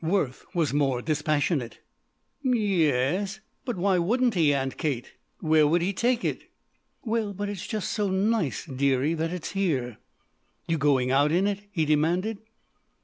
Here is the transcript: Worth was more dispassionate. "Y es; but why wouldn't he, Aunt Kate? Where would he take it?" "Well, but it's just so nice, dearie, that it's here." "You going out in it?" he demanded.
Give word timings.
Worth 0.03 0.45
was 0.55 0.73
more 0.73 0.99
dispassionate. 1.03 1.77
"Y 2.43 2.87
es; 2.91 3.39
but 3.65 3.77
why 3.77 3.99
wouldn't 3.99 4.33
he, 4.33 4.51
Aunt 4.51 4.75
Kate? 4.79 5.13
Where 5.41 5.67
would 5.67 5.83
he 5.83 5.93
take 5.93 6.25
it?" 6.25 6.49
"Well, 7.05 7.35
but 7.35 7.49
it's 7.49 7.67
just 7.67 7.91
so 7.91 8.09
nice, 8.09 8.65
dearie, 8.65 9.13
that 9.13 9.29
it's 9.31 9.51
here." 9.51 9.97
"You 10.67 10.79
going 10.79 11.11
out 11.11 11.31
in 11.31 11.45
it?" 11.45 11.67
he 11.71 11.85
demanded. 11.85 12.39